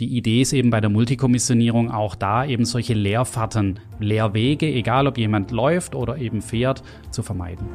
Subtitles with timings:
[0.00, 5.18] die Idee ist eben bei der Multikommissionierung auch da, eben solche Leerfahrten, Leerwege, egal ob
[5.18, 7.66] jemand läuft oder eben fährt, zu vermeiden.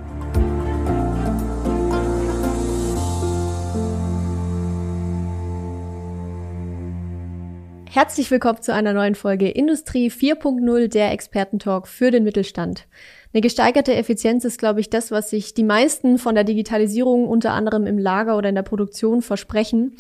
[7.90, 12.88] Herzlich willkommen zu einer neuen Folge Industrie 4.0, der Expertentalk für den Mittelstand.
[13.34, 17.52] Eine gesteigerte Effizienz ist, glaube ich, das, was sich die meisten von der Digitalisierung unter
[17.52, 19.96] anderem im Lager oder in der Produktion versprechen.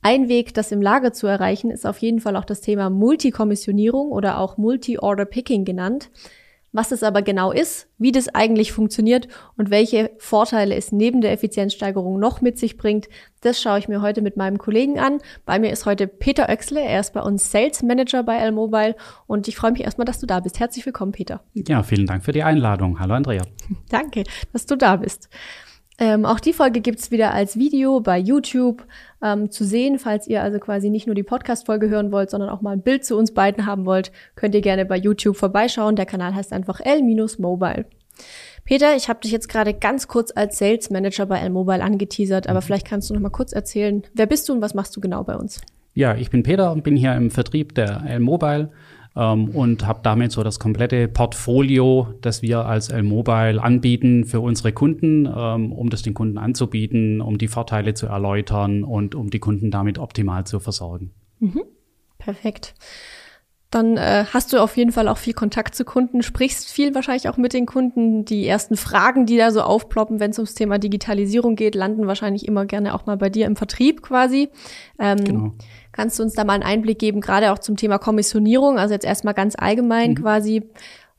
[0.00, 4.10] Ein Weg, das im Lager zu erreichen, ist auf jeden Fall auch das Thema Multikommissionierung
[4.10, 6.10] oder auch Multi-Order Picking genannt.
[6.70, 11.32] Was es aber genau ist, wie das eigentlich funktioniert und welche Vorteile es neben der
[11.32, 13.08] Effizienzsteigerung noch mit sich bringt,
[13.40, 15.18] das schaue ich mir heute mit meinem Kollegen an.
[15.46, 18.96] Bei mir ist heute Peter Oechsle, er ist bei uns Sales Manager bei L-Mobile
[19.26, 20.60] und ich freue mich erstmal, dass du da bist.
[20.60, 21.40] Herzlich willkommen, Peter.
[21.54, 23.00] Ja, vielen Dank für die Einladung.
[23.00, 23.44] Hallo, Andrea.
[23.88, 25.30] Danke, dass du da bist.
[26.00, 28.86] Ähm, auch die Folge gibt's wieder als Video bei YouTube
[29.20, 29.98] ähm, zu sehen.
[29.98, 33.04] Falls ihr also quasi nicht nur die Podcast-Folge hören wollt, sondern auch mal ein Bild
[33.04, 35.96] zu uns beiden haben wollt, könnt ihr gerne bei YouTube vorbeischauen.
[35.96, 37.86] Der Kanal heißt einfach L-Mobile.
[38.64, 42.60] Peter, ich habe dich jetzt gerade ganz kurz als Sales Manager bei L-Mobile angeteasert, aber
[42.60, 42.64] mhm.
[42.64, 45.24] vielleicht kannst du noch mal kurz erzählen, wer bist du und was machst du genau
[45.24, 45.60] bei uns?
[45.94, 48.70] Ja, ich bin Peter und bin hier im Vertrieb der L-Mobile
[49.16, 54.72] ähm, und habe damit so das komplette Portfolio, das wir als L-Mobile anbieten für unsere
[54.72, 59.38] Kunden, ähm, um das den Kunden anzubieten, um die Vorteile zu erläutern und um die
[59.40, 61.10] Kunden damit optimal zu versorgen.
[61.40, 61.62] Mhm.
[62.18, 62.74] Perfekt.
[63.70, 67.28] Dann äh, hast du auf jeden Fall auch viel Kontakt zu Kunden, sprichst viel wahrscheinlich
[67.28, 68.24] auch mit den Kunden.
[68.24, 72.48] Die ersten Fragen, die da so aufploppen, wenn es ums Thema Digitalisierung geht, landen wahrscheinlich
[72.48, 74.48] immer gerne auch mal bei dir im Vertrieb quasi.
[74.98, 75.54] Ähm, genau.
[75.98, 78.78] Kannst du uns da mal einen Einblick geben, gerade auch zum Thema Kommissionierung?
[78.78, 80.14] Also jetzt erstmal ganz allgemein mhm.
[80.14, 80.70] quasi.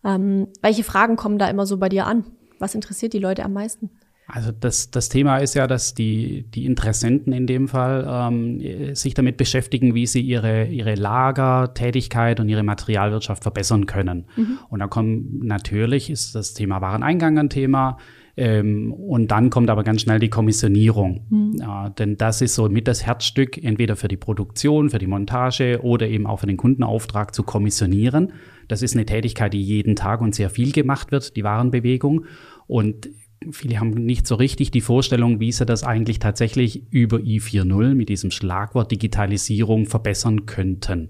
[0.06, 2.24] Ähm, welche Fragen kommen da immer so bei dir an?
[2.60, 3.90] Was interessiert die Leute am meisten?
[4.32, 9.16] Also das, das Thema ist ja, dass die, die Interessenten in dem Fall ähm, sich
[9.16, 14.26] damit beschäftigen, wie sie ihre, ihre Lagertätigkeit und ihre Materialwirtschaft verbessern können.
[14.36, 14.60] Mhm.
[14.70, 17.98] Und da kommt natürlich, ist das Thema Wareneingang ein Thema,
[18.40, 21.26] ähm, und dann kommt aber ganz schnell die Kommissionierung.
[21.30, 21.56] Mhm.
[21.60, 25.82] Ja, denn das ist so mit das Herzstück, entweder für die Produktion, für die Montage
[25.84, 28.32] oder eben auch für den Kundenauftrag zu kommissionieren.
[28.70, 32.26] Das ist eine Tätigkeit, die jeden Tag und sehr viel gemacht wird, die Warenbewegung.
[32.66, 33.10] Und
[33.52, 38.10] viele haben nicht so richtig die Vorstellung, wie sie das eigentlich tatsächlich über i4.0 mit
[38.10, 41.10] diesem Schlagwort Digitalisierung verbessern könnten.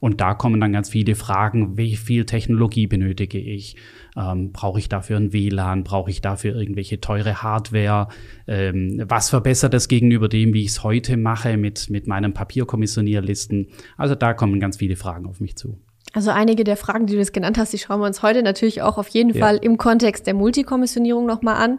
[0.00, 3.76] Und da kommen dann ganz viele Fragen, wie viel Technologie benötige ich?
[4.16, 5.84] Ähm, brauche ich dafür ein WLAN?
[5.84, 8.08] Brauche ich dafür irgendwelche teure Hardware?
[8.46, 13.68] Ähm, was verbessert das gegenüber dem, wie ich es heute mache mit, mit meinen Papierkommissionierlisten?
[13.96, 15.78] Also da kommen ganz viele Fragen auf mich zu.
[16.16, 18.80] Also einige der Fragen, die du jetzt genannt hast, die schauen wir uns heute natürlich
[18.80, 19.44] auch auf jeden ja.
[19.44, 21.78] Fall im Kontext der Multikommissionierung nochmal an.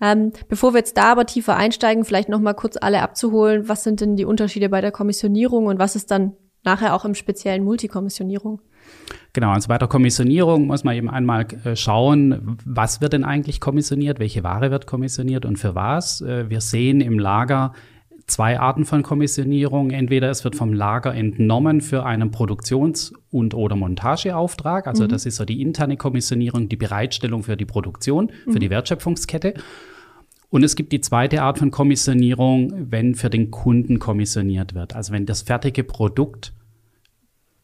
[0.00, 4.00] Ähm, bevor wir jetzt da aber tiefer einsteigen, vielleicht nochmal kurz alle abzuholen, was sind
[4.00, 6.32] denn die Unterschiede bei der Kommissionierung und was ist dann
[6.64, 8.60] nachher auch im speziellen Multikommissionierung.
[9.34, 13.60] Genau, also bei der Kommissionierung muss man eben einmal äh, schauen, was wird denn eigentlich
[13.60, 16.22] kommissioniert, welche Ware wird kommissioniert und für was.
[16.22, 17.72] Äh, wir sehen im Lager
[18.26, 19.90] zwei Arten von Kommissionierung.
[19.90, 24.86] Entweder es wird vom Lager entnommen für einen Produktions- und oder Montageauftrag.
[24.86, 25.08] Also mhm.
[25.08, 28.60] das ist so die interne Kommissionierung, die Bereitstellung für die Produktion, für mhm.
[28.60, 29.54] die Wertschöpfungskette.
[30.48, 34.94] Und es gibt die zweite Art von Kommissionierung, wenn für den Kunden kommissioniert wird.
[34.94, 36.52] Also wenn das fertige Produkt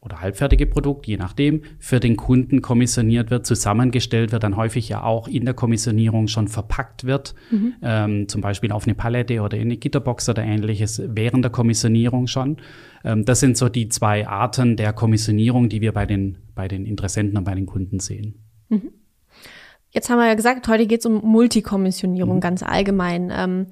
[0.02, 5.04] oder halbfertige Produkt, je nachdem, für den Kunden kommissioniert wird, zusammengestellt wird, dann häufig ja
[5.04, 7.74] auch in der Kommissionierung schon verpackt wird, mhm.
[7.82, 12.26] ähm, zum Beispiel auf eine Palette oder in eine Gitterbox oder ähnliches, während der Kommissionierung
[12.26, 12.56] schon.
[13.04, 16.84] Ähm, das sind so die zwei Arten der Kommissionierung, die wir bei den, bei den
[16.84, 18.34] Interessenten und bei den Kunden sehen.
[18.70, 18.91] Mhm.
[19.91, 22.41] Jetzt haben wir ja gesagt, heute geht es um Multikommissionierung mhm.
[22.41, 23.32] ganz allgemein.
[23.32, 23.66] Ähm,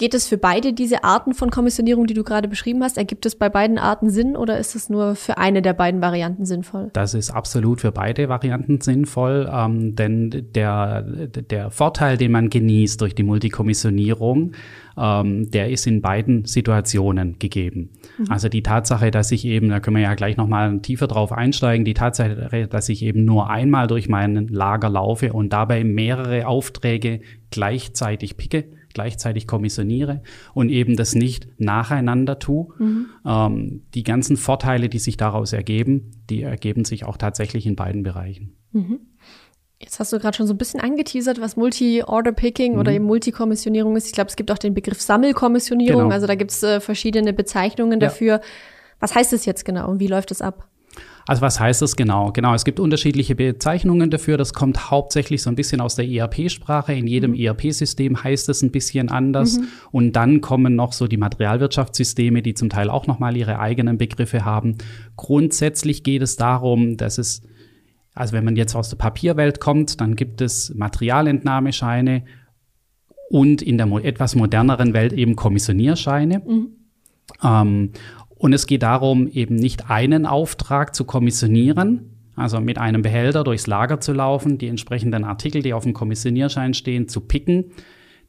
[0.00, 2.96] Geht es für beide diese Arten von Kommissionierung, die du gerade beschrieben hast?
[2.96, 6.46] Ergibt es bei beiden Arten Sinn oder ist es nur für eine der beiden Varianten
[6.46, 6.88] sinnvoll?
[6.94, 12.98] Das ist absolut für beide Varianten sinnvoll, ähm, denn der, der Vorteil, den man genießt
[12.98, 14.52] durch die Multikommissionierung,
[14.96, 17.90] ähm, der ist in beiden Situationen gegeben.
[18.16, 18.24] Mhm.
[18.30, 21.84] Also die Tatsache, dass ich eben, da können wir ja gleich nochmal tiefer drauf einsteigen,
[21.84, 27.20] die Tatsache, dass ich eben nur einmal durch mein Lager laufe und dabei mehrere Aufträge
[27.50, 28.64] gleichzeitig picke,
[28.94, 30.22] gleichzeitig kommissioniere
[30.54, 32.68] und eben das nicht nacheinander tue.
[32.78, 33.06] Mhm.
[33.26, 38.02] Ähm, die ganzen Vorteile, die sich daraus ergeben, die ergeben sich auch tatsächlich in beiden
[38.02, 38.56] Bereichen.
[38.72, 39.00] Mhm.
[39.78, 42.78] Jetzt hast du gerade schon so ein bisschen angeteasert, was Multi-Order-Picking mhm.
[42.78, 44.06] oder eben Multikommissionierung ist.
[44.06, 46.02] Ich glaube, es gibt auch den Begriff Sammelkommissionierung.
[46.02, 46.14] Genau.
[46.14, 48.08] Also da gibt es äh, verschiedene Bezeichnungen ja.
[48.08, 48.40] dafür.
[48.98, 50.69] Was heißt es jetzt genau und wie läuft es ab?
[51.30, 52.32] Also was heißt das genau?
[52.32, 54.36] Genau, es gibt unterschiedliche Bezeichnungen dafür.
[54.36, 56.92] Das kommt hauptsächlich so ein bisschen aus der ERP-Sprache.
[56.92, 57.36] In jedem mhm.
[57.38, 59.58] ERP-System heißt es ein bisschen anders.
[59.58, 59.68] Mhm.
[59.92, 64.44] Und dann kommen noch so die Materialwirtschaftssysteme, die zum Teil auch nochmal ihre eigenen Begriffe
[64.44, 64.78] haben.
[65.14, 67.42] Grundsätzlich geht es darum, dass es,
[68.12, 72.24] also wenn man jetzt aus der Papierwelt kommt, dann gibt es Materialentnahmescheine
[73.28, 76.42] und in der etwas moderneren Welt eben Kommissionierscheine.
[76.44, 76.68] Mhm.
[77.40, 77.92] Ähm,
[78.40, 83.66] und es geht darum, eben nicht einen Auftrag zu kommissionieren, also mit einem Behälter durchs
[83.66, 87.66] Lager zu laufen, die entsprechenden Artikel, die auf dem Kommissionierschein stehen, zu picken,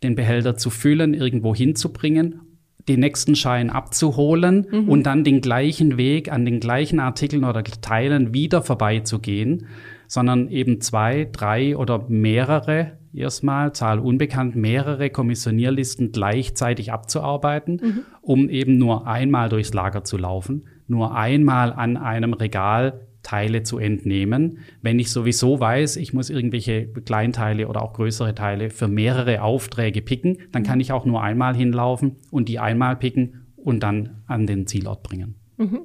[0.03, 2.41] den Behälter zu füllen, irgendwo hinzubringen,
[2.89, 4.89] den nächsten Schein abzuholen mhm.
[4.89, 9.67] und dann den gleichen Weg an den gleichen Artikeln oder Teilen wieder vorbeizugehen,
[10.07, 17.99] sondern eben zwei, drei oder mehrere erstmal, Zahl unbekannt, mehrere Kommissionierlisten gleichzeitig abzuarbeiten, mhm.
[18.21, 23.77] um eben nur einmal durchs Lager zu laufen, nur einmal an einem Regal Teile zu
[23.77, 24.59] entnehmen.
[24.81, 30.01] Wenn ich sowieso weiß, ich muss irgendwelche Kleinteile oder auch größere Teile für mehrere Aufträge
[30.01, 30.81] picken, dann kann mhm.
[30.81, 35.35] ich auch nur einmal hinlaufen und die einmal picken und dann an den Zielort bringen.
[35.57, 35.81] Mhm.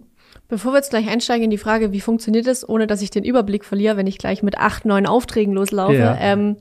[0.48, 3.24] Bevor wir jetzt gleich einsteigen in die Frage, wie funktioniert es, ohne dass ich den
[3.24, 6.16] Überblick verliere, wenn ich gleich mit acht, neun Aufträgen loslaufe, ja.
[6.20, 6.56] ähm,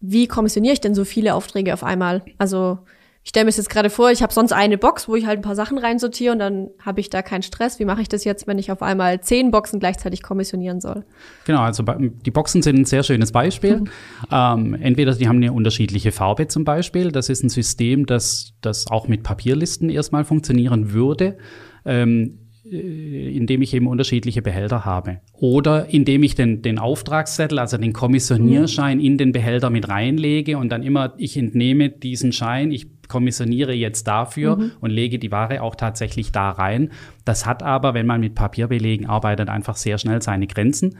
[0.00, 2.22] wie kommissioniere ich denn so viele Aufträge auf einmal?
[2.38, 2.78] Also
[3.22, 5.40] ich stelle mir das jetzt gerade vor, ich habe sonst eine Box, wo ich halt
[5.40, 7.78] ein paar Sachen reinsortiere und dann habe ich da keinen Stress.
[7.78, 11.04] Wie mache ich das jetzt, wenn ich auf einmal zehn Boxen gleichzeitig kommissionieren soll?
[11.44, 13.80] Genau, also die Boxen sind ein sehr schönes Beispiel.
[13.80, 13.88] Mhm.
[14.32, 17.12] Ähm, entweder die haben eine unterschiedliche Farbe zum Beispiel.
[17.12, 21.36] Das ist ein System, das, das auch mit Papierlisten erstmal funktionieren würde.
[21.84, 25.20] Ähm, äh, indem ich eben unterschiedliche Behälter habe.
[25.32, 29.04] Oder indem ich den, den Auftragszettel, also den Kommissionierschein mhm.
[29.04, 34.06] in den Behälter mit reinlege und dann immer, ich entnehme diesen Schein, ich kommissioniere jetzt
[34.06, 34.72] dafür mhm.
[34.80, 36.90] und lege die Ware auch tatsächlich da rein.
[37.24, 40.98] Das hat aber, wenn man mit Papierbelegen arbeitet, einfach sehr schnell seine Grenzen.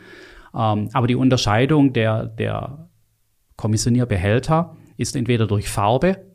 [0.55, 2.89] Ähm, aber die Unterscheidung der, der
[3.57, 6.30] Kommissionierbehälter ist entweder durch Farbe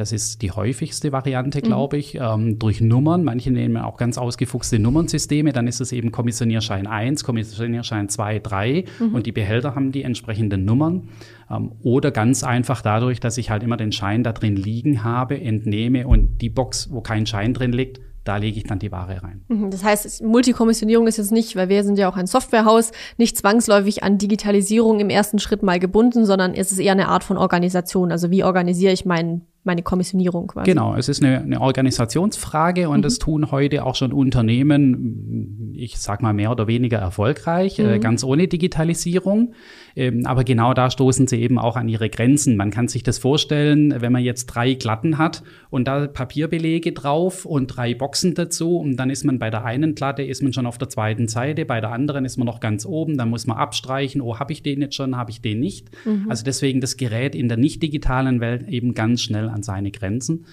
[0.00, 1.62] das ist die häufigste Variante, mhm.
[1.62, 3.22] glaube ich, ähm, durch Nummern.
[3.22, 5.52] Manche nehmen auch ganz ausgefuchste Nummernsysteme.
[5.52, 9.14] Dann ist es eben Kommissionierschein 1, Kommissionierschein 2, 3 mhm.
[9.14, 11.10] und die Behälter haben die entsprechenden Nummern.
[11.50, 15.38] Ähm, oder ganz einfach dadurch, dass ich halt immer den Schein da drin liegen habe,
[15.38, 19.22] entnehme und die Box, wo kein Schein drin liegt, da lege ich dann die Ware
[19.22, 19.44] rein.
[19.48, 23.36] Mhm, das heißt, Multikommissionierung ist jetzt nicht, weil wir sind ja auch ein Softwarehaus, nicht
[23.36, 27.36] zwangsläufig an Digitalisierung im ersten Schritt mal gebunden, sondern es ist eher eine Art von
[27.36, 28.12] Organisation.
[28.12, 30.70] Also wie organisiere ich meinen meine Kommissionierung quasi.
[30.70, 33.02] Genau, es ist eine, eine Organisationsfrage und mhm.
[33.02, 37.90] das tun heute auch schon Unternehmen, ich sag mal mehr oder weniger erfolgreich, äh, mhm.
[37.90, 39.54] äh, ganz ohne Digitalisierung.
[39.96, 42.56] Ähm, aber genau da stoßen sie eben auch an ihre Grenzen.
[42.56, 47.44] Man kann sich das vorstellen, wenn man jetzt drei Glatten hat und da Papierbelege drauf
[47.44, 50.66] und drei Boxen dazu und dann ist man bei der einen Glatte ist man schon
[50.66, 53.56] auf der zweiten Seite, bei der anderen ist man noch ganz oben, dann muss man
[53.56, 55.88] abstreichen, oh, habe ich den jetzt schon, habe ich den nicht.
[56.04, 56.26] Mhm.
[56.28, 60.46] Also deswegen das Gerät in der nicht digitalen Welt eben ganz schnell an seine Grenzen.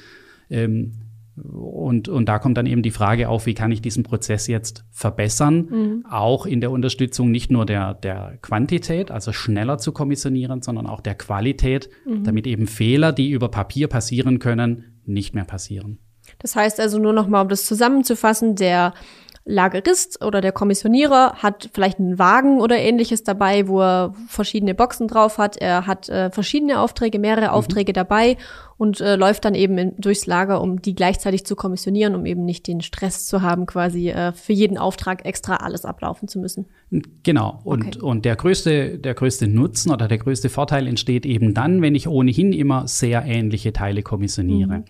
[0.50, 0.94] Ähm,
[1.44, 4.86] und, und da kommt dann eben die Frage auf, wie kann ich diesen Prozess jetzt
[4.92, 6.06] verbessern, mhm.
[6.10, 11.01] auch in der Unterstützung nicht nur der, der Quantität, also schneller zu kommissionieren, sondern auch
[11.01, 12.24] der Qualität, mhm.
[12.24, 16.00] damit eben Fehler, die über Papier passieren können, nicht mehr passieren.
[16.39, 18.94] Das heißt also nur noch mal, um das zusammenzufassen, der
[19.48, 25.08] Lagerist oder der Kommissionierer hat vielleicht einen Wagen oder ähnliches dabei, wo er verschiedene Boxen
[25.08, 25.56] drauf hat.
[25.58, 27.52] Er hat äh, verschiedene Aufträge, mehrere mhm.
[27.52, 28.38] Aufträge dabei
[28.78, 32.44] und äh, läuft dann eben in, durchs Lager, um die gleichzeitig zu kommissionieren, um eben
[32.44, 36.66] nicht den Stress zu haben, quasi äh, für jeden Auftrag extra alles ablaufen zu müssen.
[37.24, 37.62] Genau.
[37.63, 38.06] Und, okay.
[38.06, 42.08] und der größte, der größte Nutzen oder der größte Vorteil entsteht eben dann, wenn ich
[42.08, 44.80] ohnehin immer sehr ähnliche Teile kommissioniere.
[44.80, 44.86] Mhm.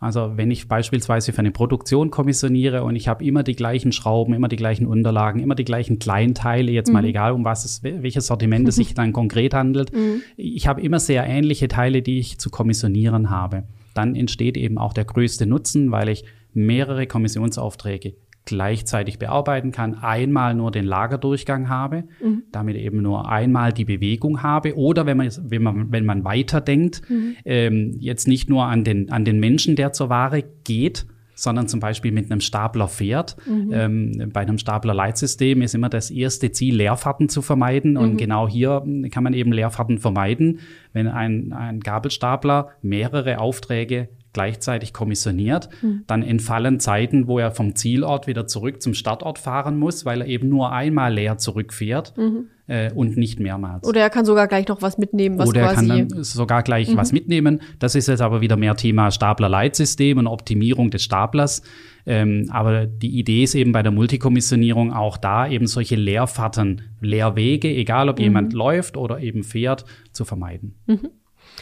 [0.00, 4.34] Also wenn ich beispielsweise für eine Produktion kommissioniere und ich habe immer die gleichen Schrauben,
[4.34, 6.94] immer die gleichen Unterlagen, immer die gleichen Kleinteile, jetzt mhm.
[6.94, 9.94] mal egal, um was es, welches Sortiment es sich dann konkret handelt.
[9.94, 10.22] Mhm.
[10.36, 13.64] Ich habe immer sehr ähnliche Teile, die ich zu kommissionieren habe.
[13.94, 20.54] Dann entsteht eben auch der größte Nutzen, weil ich mehrere Kommissionsaufträge gleichzeitig bearbeiten kann, einmal
[20.54, 22.42] nur den Lagerdurchgang habe, mhm.
[22.52, 27.02] damit eben nur einmal die Bewegung habe oder wenn man, wenn man, wenn man weiterdenkt,
[27.08, 27.36] mhm.
[27.44, 31.80] ähm, jetzt nicht nur an den, an den Menschen, der zur Ware geht, sondern zum
[31.80, 33.36] Beispiel mit einem Stapler fährt.
[33.46, 33.70] Mhm.
[33.72, 37.96] Ähm, bei einem Stapler-Leitsystem ist immer das erste Ziel, Leerfahrten zu vermeiden.
[37.96, 38.16] Und mhm.
[38.18, 40.60] genau hier kann man eben Leerfahrten vermeiden,
[40.92, 46.04] wenn ein, ein Gabelstapler mehrere Aufträge gleichzeitig kommissioniert, mhm.
[46.06, 50.26] dann entfallen Zeiten, wo er vom Zielort wieder zurück zum Startort fahren muss, weil er
[50.26, 52.14] eben nur einmal leer zurückfährt.
[52.18, 52.48] Mhm.
[52.66, 53.86] äh, und nicht mehrmals.
[53.86, 56.90] Oder er kann sogar gleich noch was mitnehmen, was Oder er kann dann sogar gleich
[56.90, 56.96] mhm.
[56.96, 57.60] was mitnehmen.
[57.78, 61.62] Das ist jetzt aber wieder mehr Thema Stapler-Leitsystem und Optimierung des Staplers.
[62.06, 67.68] Ähm, aber die Idee ist eben bei der Multikommissionierung auch da, eben solche Leerfahrten, Leerwege,
[67.68, 68.24] egal ob mhm.
[68.24, 70.74] jemand läuft oder eben fährt, zu vermeiden.
[70.86, 71.10] Mhm.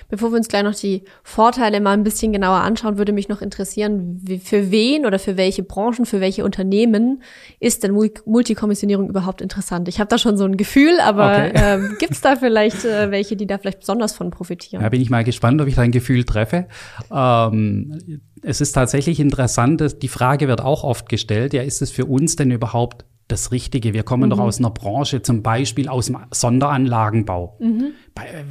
[0.09, 3.43] Bevor wir uns gleich noch die Vorteile mal ein bisschen genauer anschauen, würde mich noch
[3.43, 7.23] interessieren, für wen oder für welche Branchen, für welche Unternehmen
[7.61, 9.89] ist denn Multikommissionierung überhaupt interessant?
[9.89, 11.53] Ich habe da schon so ein Gefühl, aber okay.
[11.55, 14.83] ähm, gibt es da vielleicht äh, welche, die da vielleicht besonders von profitieren?
[14.83, 16.67] Ja, bin ich mal gespannt, ob ich dein Gefühl treffe.
[17.13, 21.91] Ähm, es ist tatsächlich interessant, dass die Frage wird auch oft gestellt, ja, ist es
[21.91, 23.95] für uns denn überhaupt das Richtige.
[23.95, 24.31] Wir kommen mhm.
[24.31, 27.57] doch aus einer Branche, zum Beispiel aus dem Sonderanlagenbau.
[27.59, 27.93] Mhm.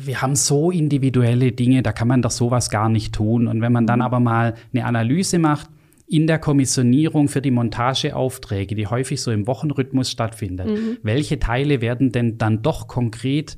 [0.03, 3.47] Wir haben so individuelle Dinge, da kann man doch sowas gar nicht tun.
[3.47, 4.05] Und wenn man dann mhm.
[4.05, 5.69] aber mal eine Analyse macht,
[6.07, 10.97] in der Kommissionierung für die Montageaufträge, die häufig so im Wochenrhythmus stattfindet, mhm.
[11.03, 13.55] welche Teile werden denn dann doch konkret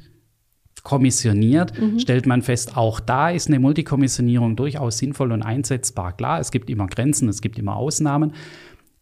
[0.84, 1.98] kommissioniert, mhm.
[1.98, 6.16] stellt man fest, auch da ist eine Multikommissionierung durchaus sinnvoll und einsetzbar.
[6.16, 8.34] Klar, es gibt immer Grenzen, es gibt immer Ausnahmen.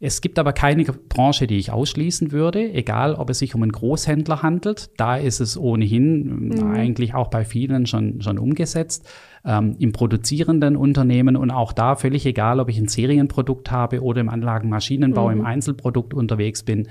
[0.04, 3.72] Es gibt aber keine Branche, die ich ausschließen würde, egal ob es sich um einen
[3.72, 4.90] Großhändler handelt.
[4.98, 6.72] Da ist es ohnehin mhm.
[6.72, 9.08] eigentlich auch bei vielen schon, schon umgesetzt.
[9.46, 14.22] Ähm, Im produzierenden Unternehmen und auch da völlig egal, ob ich ein Serienprodukt habe oder
[14.22, 15.40] im Anlagenmaschinenbau, mhm.
[15.40, 16.88] im Einzelprodukt unterwegs bin.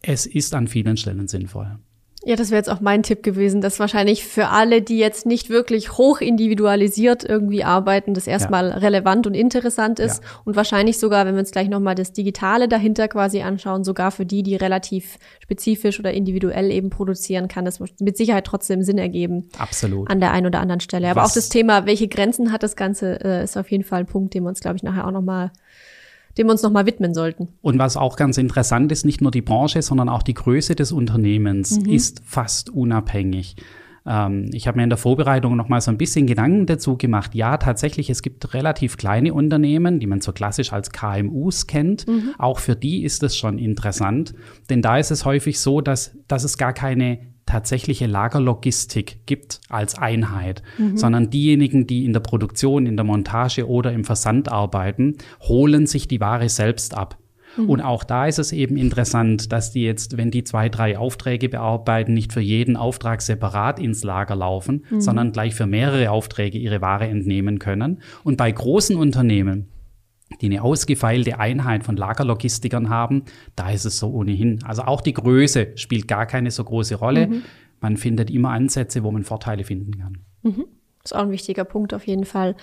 [0.00, 1.78] Es ist an vielen Stellen sinnvoll.
[2.24, 5.50] Ja, das wäre jetzt auch mein Tipp gewesen, dass wahrscheinlich für alle, die jetzt nicht
[5.50, 8.76] wirklich hoch individualisiert irgendwie arbeiten, das erstmal ja.
[8.78, 10.30] relevant und interessant ist ja.
[10.44, 14.26] und wahrscheinlich sogar, wenn wir uns gleich nochmal das Digitale dahinter quasi anschauen, sogar für
[14.26, 19.48] die, die relativ spezifisch oder individuell eben produzieren, kann das mit Sicherheit trotzdem Sinn ergeben.
[19.56, 20.10] Absolut.
[20.10, 21.08] An der einen oder anderen Stelle.
[21.10, 21.30] Aber Was?
[21.30, 24.34] auch das Thema, welche Grenzen hat das Ganze, äh, ist auf jeden Fall ein Punkt,
[24.34, 25.52] den wir uns, glaube ich, nachher auch nochmal
[26.38, 27.48] dem wir uns nochmal widmen sollten.
[27.60, 30.92] Und was auch ganz interessant ist, nicht nur die Branche, sondern auch die Größe des
[30.92, 31.92] Unternehmens mhm.
[31.92, 33.56] ist fast unabhängig.
[34.06, 37.34] Ähm, ich habe mir in der Vorbereitung noch mal so ein bisschen Gedanken dazu gemacht.
[37.34, 42.08] Ja, tatsächlich, es gibt relativ kleine Unternehmen, die man so klassisch als KMUs kennt.
[42.08, 42.34] Mhm.
[42.38, 44.34] Auch für die ist es schon interessant,
[44.70, 49.96] denn da ist es häufig so, dass, dass es gar keine tatsächliche Lagerlogistik gibt als
[49.96, 50.96] Einheit, mhm.
[50.96, 56.08] sondern diejenigen, die in der Produktion, in der Montage oder im Versand arbeiten, holen sich
[56.08, 57.18] die Ware selbst ab.
[57.56, 57.70] Mhm.
[57.70, 61.48] Und auch da ist es eben interessant, dass die jetzt, wenn die zwei, drei Aufträge
[61.48, 65.00] bearbeiten, nicht für jeden Auftrag separat ins Lager laufen, mhm.
[65.00, 68.00] sondern gleich für mehrere Aufträge ihre Ware entnehmen können.
[68.24, 69.68] Und bei großen Unternehmen,
[70.40, 73.24] die eine ausgefeilte Einheit von Lagerlogistikern haben,
[73.56, 74.62] da ist es so ohnehin.
[74.64, 77.28] Also auch die Größe spielt gar keine so große Rolle.
[77.28, 77.42] Mhm.
[77.80, 80.18] Man findet immer Ansätze, wo man Vorteile finden kann.
[80.42, 80.64] Mhm.
[81.02, 82.56] Das ist auch ein wichtiger Punkt auf jeden Fall.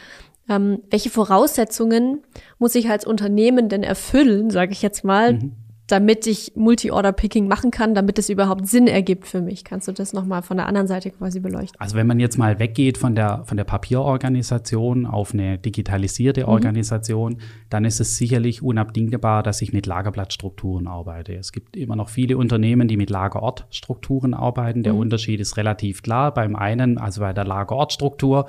[0.48, 2.22] Ähm, welche Voraussetzungen
[2.60, 5.54] muss ich als Unternehmen denn erfüllen, sage ich jetzt mal, mhm
[5.88, 9.64] damit ich Multi-Order-Picking machen kann, damit es überhaupt Sinn ergibt für mich.
[9.64, 11.80] Kannst du das nochmal von der anderen Seite quasi beleuchten?
[11.80, 16.50] Also wenn man jetzt mal weggeht von der, von der Papierorganisation auf eine digitalisierte mhm.
[16.50, 17.38] Organisation,
[17.70, 21.36] dann ist es sicherlich unabdingbar, dass ich mit Lagerblattstrukturen arbeite.
[21.36, 24.82] Es gibt immer noch viele Unternehmen, die mit Lagerortstrukturen arbeiten.
[24.82, 25.00] Der mhm.
[25.00, 26.34] Unterschied ist relativ klar.
[26.34, 28.48] Beim einen, also bei der Lagerortstruktur,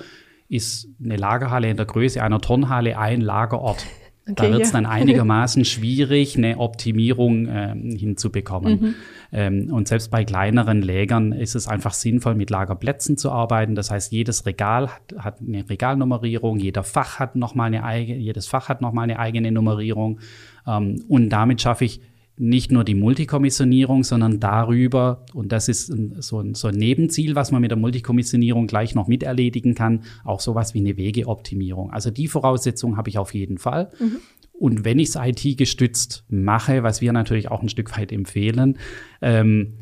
[0.49, 3.85] ist eine Lagerhalle in der Größe einer Turnhalle ein Lagerort.
[4.29, 4.75] Okay, da wird es ja.
[4.75, 8.81] dann einigermaßen schwierig, eine Optimierung äh, hinzubekommen.
[8.81, 8.95] Mhm.
[9.33, 13.75] Ähm, und selbst bei kleineren Lägern ist es einfach sinnvoll, mit Lagerplätzen zu arbeiten.
[13.75, 18.19] Das heißt, jedes Regal hat, hat eine Regalnummerierung, jeder Fach hat noch mal eine eigene,
[18.19, 20.19] jedes Fach hat nochmal eine eigene Nummerierung.
[20.67, 22.01] Ähm, und damit schaffe ich
[22.39, 25.87] nicht nur die Multikommissionierung, sondern darüber, und das ist
[26.19, 30.41] so ein, so ein Nebenziel, was man mit der Multikommissionierung gleich noch miterledigen kann, auch
[30.41, 31.91] sowas wie eine Wegeoptimierung.
[31.91, 33.91] Also die Voraussetzung habe ich auf jeden Fall.
[33.99, 34.19] Mhm.
[34.53, 38.79] Und wenn ich es IT gestützt mache, was wir natürlich auch ein Stück weit empfehlen,
[39.21, 39.75] ähm,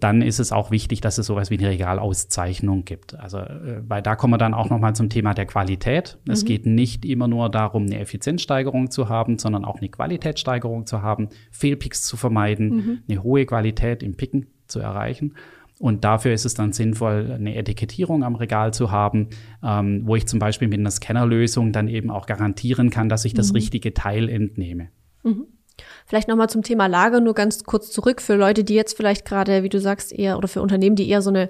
[0.00, 3.18] dann ist es auch wichtig, dass es sowas wie eine Regalauszeichnung gibt.
[3.18, 6.18] Also, äh, weil da kommen wir dann auch nochmal zum Thema der Qualität.
[6.24, 6.32] Mhm.
[6.32, 11.02] Es geht nicht immer nur darum, eine Effizienzsteigerung zu haben, sondern auch eine Qualitätssteigerung zu
[11.02, 12.98] haben, Fehlpicks zu vermeiden, mhm.
[13.08, 15.34] eine hohe Qualität im Picken zu erreichen.
[15.78, 19.28] Und dafür ist es dann sinnvoll, eine Etikettierung am Regal zu haben,
[19.62, 23.34] ähm, wo ich zum Beispiel mit einer Scannerlösung dann eben auch garantieren kann, dass ich
[23.34, 23.56] das mhm.
[23.56, 24.88] richtige Teil entnehme.
[25.24, 25.46] Mhm.
[26.06, 29.62] Vielleicht nochmal zum Thema Lager nur ganz kurz zurück für Leute, die jetzt vielleicht gerade,
[29.62, 31.48] wie du sagst, eher oder für Unternehmen, die eher so eine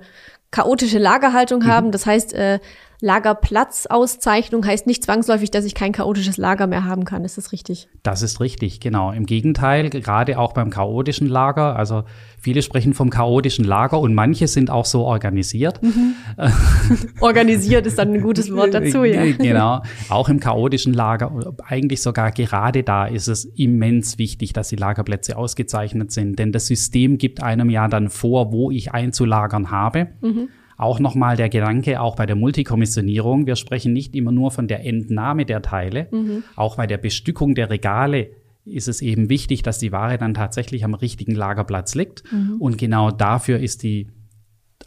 [0.50, 1.66] chaotische Lagerhaltung mhm.
[1.66, 1.92] haben.
[1.92, 2.60] Das heißt, äh,
[3.04, 7.22] Lagerplatzauszeichnung heißt nicht zwangsläufig, dass ich kein chaotisches Lager mehr haben kann.
[7.22, 7.88] Ist das richtig?
[8.02, 9.12] Das ist richtig, genau.
[9.12, 12.04] Im Gegenteil, gerade auch beim chaotischen Lager, also
[12.40, 15.82] viele sprechen vom chaotischen Lager und manche sind auch so organisiert.
[15.82, 16.14] Mhm.
[17.20, 19.22] organisiert ist dann ein gutes Wort dazu, ja.
[19.36, 19.82] Genau.
[20.08, 25.36] Auch im chaotischen Lager, eigentlich sogar gerade da ist es immens wichtig, dass die Lagerplätze
[25.36, 30.08] ausgezeichnet sind, denn das System gibt einem ja dann vor, wo ich einzulagern habe.
[30.22, 30.48] Mhm.
[30.76, 34.84] Auch nochmal der Gedanke, auch bei der Multikommissionierung, wir sprechen nicht immer nur von der
[34.84, 36.44] Entnahme der Teile, mhm.
[36.56, 38.30] auch bei der Bestückung der Regale
[38.64, 42.24] ist es eben wichtig, dass die Ware dann tatsächlich am richtigen Lagerplatz liegt.
[42.32, 42.56] Mhm.
[42.60, 44.08] Und genau dafür ist die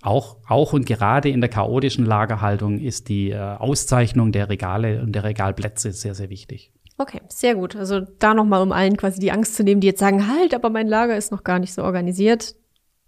[0.01, 5.13] auch, auch und gerade in der chaotischen Lagerhaltung ist die äh, Auszeichnung der Regale und
[5.13, 6.71] der Regalplätze sehr, sehr wichtig.
[6.97, 7.75] Okay, sehr gut.
[7.75, 10.69] Also da nochmal, um allen quasi die Angst zu nehmen, die jetzt sagen, halt, aber
[10.69, 12.55] mein Lager ist noch gar nicht so organisiert.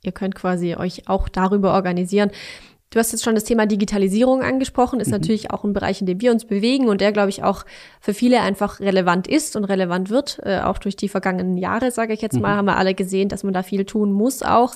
[0.03, 2.31] Ihr könnt quasi euch auch darüber organisieren.
[2.91, 5.13] Du hast jetzt schon das Thema Digitalisierung angesprochen, ist mhm.
[5.13, 7.63] natürlich auch ein Bereich, in dem wir uns bewegen und der, glaube ich, auch
[8.01, 10.39] für viele einfach relevant ist und relevant wird.
[10.43, 12.41] Äh, auch durch die vergangenen Jahre, sage ich jetzt mhm.
[12.41, 14.73] mal, haben wir alle gesehen, dass man da viel tun muss auch.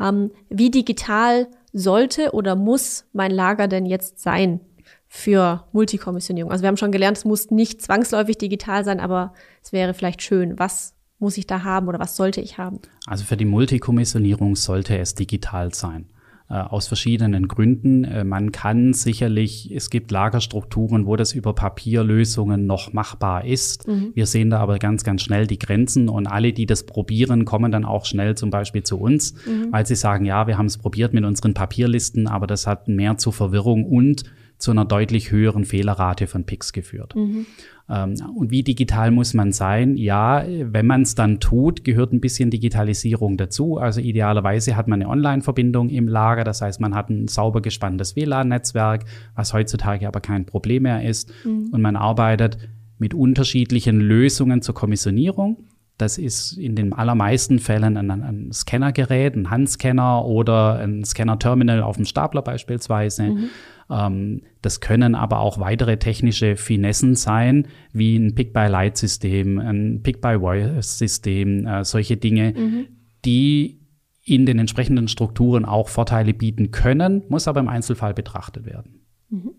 [0.00, 4.60] Ähm, wie digital sollte oder muss mein Lager denn jetzt sein
[5.06, 6.50] für Multikommissionierung?
[6.50, 10.22] Also wir haben schon gelernt, es muss nicht zwangsläufig digital sein, aber es wäre vielleicht
[10.22, 10.58] schön.
[10.58, 12.80] Was muss ich da haben oder was sollte ich haben?
[13.06, 16.08] Also für die Multikommissionierung sollte es digital sein.
[16.52, 18.04] Äh, aus verschiedenen Gründen.
[18.04, 23.88] Äh, man kann sicherlich, es gibt Lagerstrukturen, wo das über Papierlösungen noch machbar ist.
[23.88, 24.10] Mhm.
[24.14, 27.72] Wir sehen da aber ganz, ganz schnell die Grenzen und alle, die das probieren, kommen
[27.72, 29.68] dann auch schnell zum Beispiel zu uns, mhm.
[29.70, 33.16] weil sie sagen, ja, wir haben es probiert mit unseren Papierlisten, aber das hat mehr
[33.16, 34.24] zu Verwirrung und
[34.58, 37.16] zu einer deutlich höheren Fehlerrate von PICs geführt.
[37.16, 37.46] Mhm.
[37.92, 39.96] Ähm, und wie digital muss man sein?
[39.96, 43.76] Ja, wenn man es dann tut, gehört ein bisschen Digitalisierung dazu.
[43.76, 48.16] Also idealerweise hat man eine Online-Verbindung im Lager, das heißt, man hat ein sauber gespanntes
[48.16, 51.32] WLAN-Netzwerk, was heutzutage aber kein Problem mehr ist.
[51.44, 51.68] Mhm.
[51.72, 52.56] Und man arbeitet
[52.98, 55.58] mit unterschiedlichen Lösungen zur Kommissionierung.
[56.02, 61.94] Das ist in den allermeisten Fällen ein, ein Scannergerät, ein Handscanner oder ein Scanner-Terminal auf
[61.94, 63.22] dem Stapler beispielsweise.
[63.22, 63.50] Mhm.
[63.88, 71.84] Ähm, das können aber auch weitere technische Finessen sein, wie ein Pick-by-Light-System, ein Pick-by-Voice-System, äh,
[71.84, 72.86] solche Dinge, mhm.
[73.24, 73.78] die
[74.24, 79.02] in den entsprechenden Strukturen auch Vorteile bieten können, muss aber im Einzelfall betrachtet werden.
[79.30, 79.52] Mhm.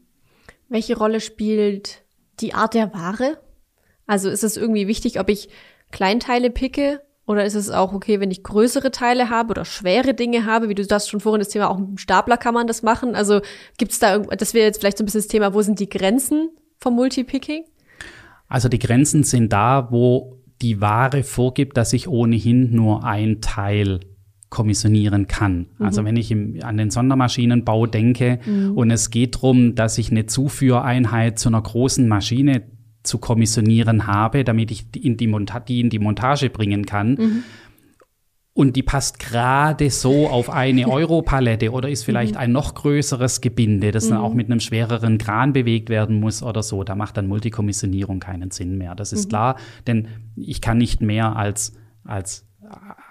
[0.67, 2.03] Welche Rolle spielt
[2.41, 3.38] die Art der Ware?
[4.07, 5.47] Also ist es irgendwie wichtig, ob ich
[5.93, 10.45] Kleinteile picke oder ist es auch okay, wenn ich größere Teile habe oder schwere Dinge
[10.45, 12.83] habe, wie du das schon vorhin das Thema, auch mit dem Stapler kann man das
[12.83, 13.15] machen.
[13.15, 13.39] Also
[13.77, 15.88] gibt es da, das wäre jetzt vielleicht so ein bisschen das Thema, wo sind die
[15.88, 17.63] Grenzen vom Multipicking?
[18.50, 24.01] Also die Grenzen sind da, wo die Ware vorgibt, dass ich ohnehin nur ein Teil
[24.50, 25.67] kommissionieren kann.
[25.77, 25.85] Mhm.
[25.85, 28.77] Also wenn ich im, an den Sondermaschinenbau denke mhm.
[28.77, 32.63] und es geht darum, dass ich eine Zuführeinheit zu einer großen Maschine
[33.03, 37.15] zu kommissionieren habe, damit ich die in die, Monta die, in die Montage bringen kann.
[37.15, 37.43] Mhm.
[38.55, 42.39] Und die passt gerade so auf eine Europalette oder ist vielleicht mhm.
[42.39, 44.09] ein noch größeres Gebinde, das mhm.
[44.09, 46.83] dann auch mit einem schwereren Kran bewegt werden muss oder so.
[46.83, 48.95] Da macht dann Multikommissionierung keinen Sinn mehr.
[48.95, 49.29] Das ist mhm.
[49.29, 49.55] klar,
[49.87, 52.47] denn ich kann nicht mehr als, als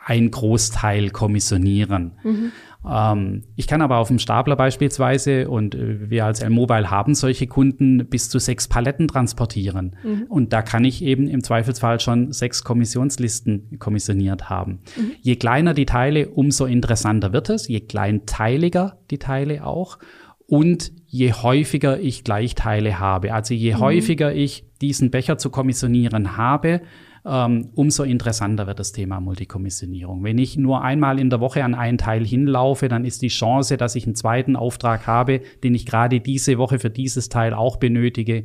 [0.04, 2.12] ein Großteil kommissionieren.
[2.22, 2.52] Mhm.
[2.88, 7.46] Ähm, ich kann aber auf dem Stapler beispielsweise, und äh, wir als L-Mobile haben solche
[7.46, 9.96] Kunden, bis zu sechs Paletten transportieren.
[10.02, 10.24] Mhm.
[10.28, 14.80] Und da kann ich eben im Zweifelsfall schon sechs Kommissionslisten kommissioniert haben.
[14.96, 15.12] Mhm.
[15.20, 19.98] Je kleiner die Teile, umso interessanter wird es, je kleinteiliger die Teile auch.
[20.46, 23.78] Und je häufiger ich Gleichteile habe, also je mhm.
[23.80, 26.82] häufiger ich diesen Becher zu kommissionieren habe,
[27.24, 30.24] ähm, umso interessanter wird das Thema Multikommissionierung.
[30.24, 33.76] Wenn ich nur einmal in der Woche an einen Teil hinlaufe, dann ist die Chance,
[33.76, 37.76] dass ich einen zweiten Auftrag habe, den ich gerade diese Woche für dieses Teil auch
[37.76, 38.44] benötige,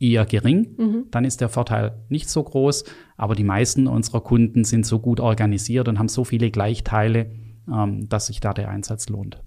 [0.00, 0.74] eher gering.
[0.76, 1.04] Mhm.
[1.10, 2.84] Dann ist der Vorteil nicht so groß.
[3.16, 7.30] Aber die meisten unserer Kunden sind so gut organisiert und haben so viele Gleichteile,
[7.72, 9.40] ähm, dass sich da der Einsatz lohnt.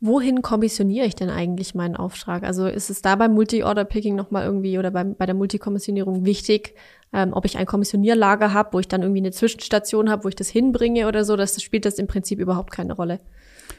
[0.00, 2.42] Wohin kommissioniere ich denn eigentlich meinen Auftrag?
[2.42, 6.74] Also ist es da beim Multi-Order-Picking nochmal irgendwie oder beim, bei der Multikommissionierung wichtig,
[7.14, 10.34] ähm, ob ich ein Kommissionierlager habe, wo ich dann irgendwie eine Zwischenstation habe, wo ich
[10.34, 13.20] das hinbringe oder so, das spielt das im Prinzip überhaupt keine Rolle.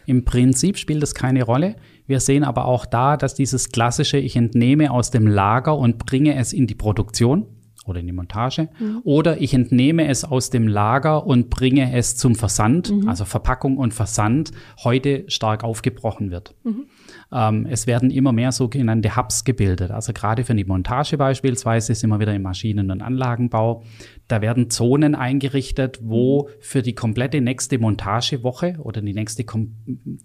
[0.06, 1.76] Im Prinzip spielt das keine Rolle.
[2.08, 6.36] Wir sehen aber auch da, dass dieses klassische, ich entnehme aus dem Lager und bringe
[6.36, 7.48] es in die Produktion
[7.86, 8.70] oder in die Montage.
[8.80, 9.02] Mhm.
[9.04, 13.08] Oder ich entnehme es aus dem Lager und bringe es zum Versand, mhm.
[13.08, 14.52] also Verpackung und Versand,
[14.84, 16.56] heute stark aufgebrochen wird.
[16.64, 16.88] Mhm.
[17.32, 19.92] Ähm, es werden immer mehr sogenannte Hubs gebildet.
[19.92, 23.84] Also gerade für die Montage beispielsweise sind wir wieder im Maschinen- und Anlagenbau.
[24.28, 29.76] Da werden Zonen eingerichtet, wo für die komplette nächste Montagewoche oder die nächste Kom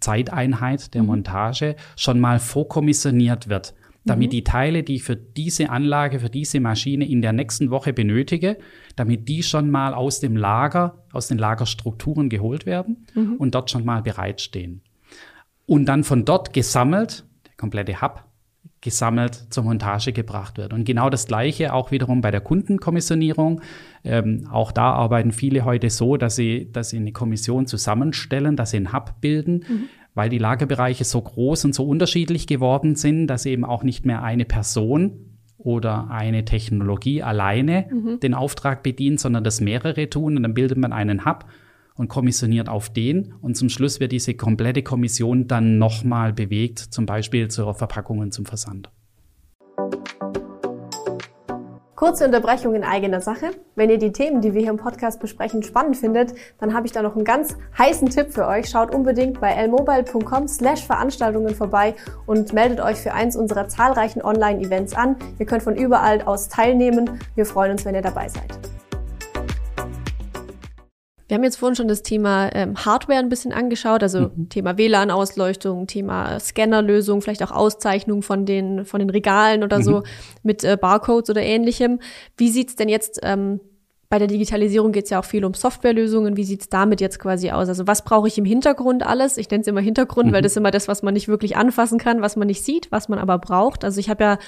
[0.00, 1.08] Zeiteinheit der mhm.
[1.08, 3.74] Montage schon mal vorkommissioniert wird
[4.10, 4.30] damit mhm.
[4.30, 8.58] die Teile, die ich für diese Anlage, für diese Maschine in der nächsten Woche benötige,
[8.96, 13.36] damit die schon mal aus dem Lager, aus den Lagerstrukturen geholt werden mhm.
[13.36, 14.82] und dort schon mal bereitstehen.
[15.64, 18.24] Und dann von dort gesammelt, der komplette Hub,
[18.80, 20.72] gesammelt zur Montage gebracht wird.
[20.72, 23.60] Und genau das Gleiche auch wiederum bei der Kundenkommissionierung.
[24.04, 28.70] Ähm, auch da arbeiten viele heute so, dass sie, dass sie eine Kommission zusammenstellen, dass
[28.70, 29.88] sie einen Hub bilden, mhm.
[30.14, 34.22] Weil die Lagerbereiche so groß und so unterschiedlich geworden sind, dass eben auch nicht mehr
[34.22, 38.20] eine Person oder eine Technologie alleine mhm.
[38.20, 40.36] den Auftrag bedient, sondern das mehrere tun.
[40.36, 41.44] Und dann bildet man einen Hub
[41.94, 43.34] und kommissioniert auf den.
[43.40, 48.32] Und zum Schluss wird diese komplette Kommission dann nochmal bewegt, zum Beispiel zur Verpackung und
[48.32, 48.90] zum Versand.
[52.00, 53.50] Kurze Unterbrechung in eigener Sache.
[53.74, 56.92] Wenn ihr die Themen, die wir hier im Podcast besprechen, spannend findet, dann habe ich
[56.92, 58.70] da noch einen ganz heißen Tipp für euch.
[58.70, 64.94] Schaut unbedingt bei lmobile.com slash Veranstaltungen vorbei und meldet euch für eins unserer zahlreichen Online-Events
[64.94, 65.16] an.
[65.38, 67.20] Ihr könnt von überall aus teilnehmen.
[67.34, 68.48] Wir freuen uns, wenn ihr dabei seid.
[71.30, 74.48] Wir haben jetzt vorhin schon das Thema ähm, Hardware ein bisschen angeschaut, also mhm.
[74.48, 79.82] Thema WLAN-Ausleuchtung, Thema Scannerlösung, vielleicht auch Auszeichnung von den, von den Regalen oder mhm.
[79.84, 80.02] so
[80.42, 82.00] mit äh, Barcodes oder ähnlichem.
[82.36, 83.60] Wie sieht's denn jetzt ähm,
[84.08, 86.36] bei der Digitalisierung geht es ja auch viel um Softwarelösungen.
[86.36, 87.68] Wie sieht's damit jetzt quasi aus?
[87.68, 89.36] Also was brauche ich im Hintergrund alles?
[89.36, 90.32] Ich nenne es immer Hintergrund, mhm.
[90.32, 92.90] weil das ist immer das, was man nicht wirklich anfassen kann, was man nicht sieht,
[92.90, 93.84] was man aber braucht.
[93.84, 94.38] Also ich habe ja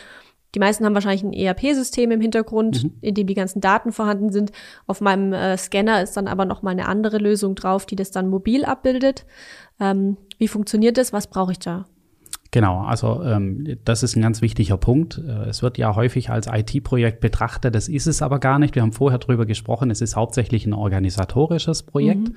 [0.54, 2.92] die meisten haben wahrscheinlich ein ERP-System im Hintergrund, mhm.
[3.00, 4.52] in dem die ganzen Daten vorhanden sind.
[4.86, 8.10] Auf meinem äh, Scanner ist dann aber noch mal eine andere Lösung drauf, die das
[8.10, 9.24] dann mobil abbildet.
[9.80, 11.12] Ähm, wie funktioniert das?
[11.12, 11.86] Was brauche ich da?
[12.50, 15.18] Genau, also ähm, das ist ein ganz wichtiger Punkt.
[15.26, 18.74] Äh, es wird ja häufig als IT-Projekt betrachtet, das ist es aber gar nicht.
[18.74, 22.28] Wir haben vorher drüber gesprochen, es ist hauptsächlich ein organisatorisches Projekt.
[22.28, 22.36] Mhm.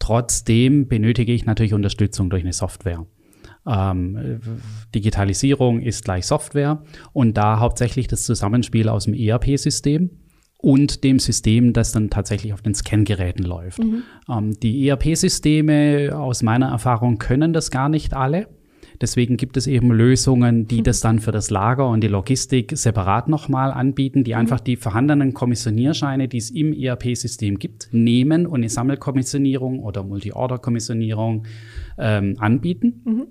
[0.00, 3.06] Trotzdem benötige ich natürlich Unterstützung durch eine Software.
[3.68, 4.40] Ähm,
[4.94, 10.10] Digitalisierung ist gleich Software und da hauptsächlich das Zusammenspiel aus dem ERP-System
[10.56, 13.78] und dem System, das dann tatsächlich auf den Scan-Geräten läuft.
[13.78, 14.02] Mhm.
[14.28, 18.48] Ähm, die ERP-Systeme aus meiner Erfahrung können das gar nicht alle.
[19.00, 20.84] Deswegen gibt es eben Lösungen, die mhm.
[20.84, 24.38] das dann für das Lager und die Logistik separat nochmal anbieten, die mhm.
[24.38, 31.46] einfach die vorhandenen Kommissionierscheine, die es im ERP-System gibt, nehmen und eine Sammelkommissionierung oder Multi-Order-Kommissionierung
[31.98, 33.02] ähm, anbieten.
[33.04, 33.26] Mhm.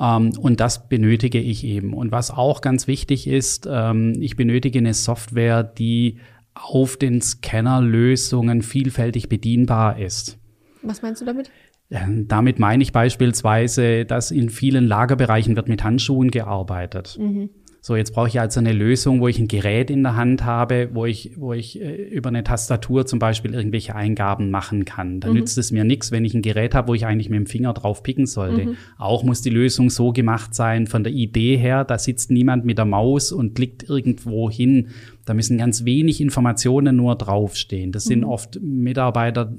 [0.00, 1.92] Ähm, und das benötige ich eben.
[1.92, 6.18] Und was auch ganz wichtig ist, ähm, ich benötige eine Software, die
[6.54, 10.38] auf den Scannerlösungen vielfältig bedienbar ist.
[10.82, 11.50] Was meinst du damit?
[11.90, 17.18] Damit meine ich beispielsweise, dass in vielen Lagerbereichen wird mit Handschuhen gearbeitet.
[17.18, 17.50] Mhm.
[17.82, 20.90] So, jetzt brauche ich also eine Lösung, wo ich ein Gerät in der Hand habe,
[20.92, 25.20] wo ich, wo ich äh, über eine Tastatur zum Beispiel irgendwelche Eingaben machen kann.
[25.20, 25.34] Da mhm.
[25.34, 27.72] nützt es mir nichts, wenn ich ein Gerät habe, wo ich eigentlich mit dem Finger
[27.72, 28.66] drauf picken sollte.
[28.66, 28.76] Mhm.
[28.98, 32.76] Auch muss die Lösung so gemacht sein, von der Idee her, da sitzt niemand mit
[32.76, 34.88] der Maus und klickt irgendwo hin,
[35.30, 37.92] da müssen ganz wenig Informationen nur draufstehen.
[37.92, 38.30] Das sind mhm.
[38.30, 39.52] oft Mitarbeiter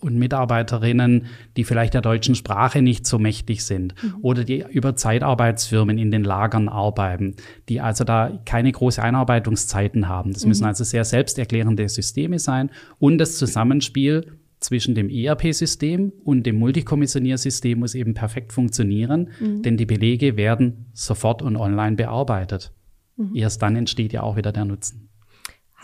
[0.00, 4.14] und Mitarbeiterinnen, die vielleicht der deutschen Sprache nicht so mächtig sind mhm.
[4.22, 7.34] oder die über Zeitarbeitsfirmen in den Lagern arbeiten,
[7.68, 10.32] die also da keine große Einarbeitungszeiten haben.
[10.32, 10.50] Das mhm.
[10.50, 17.80] müssen also sehr selbsterklärende Systeme sein und das Zusammenspiel zwischen dem ERP-System und dem Multikommissioniersystem
[17.80, 19.62] muss eben perfekt funktionieren, mhm.
[19.62, 22.72] denn die Belege werden sofort und online bearbeitet.
[23.16, 23.34] Mhm.
[23.34, 25.08] Erst dann entsteht ja auch wieder der Nutzen.